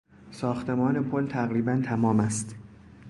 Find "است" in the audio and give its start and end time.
2.19-2.55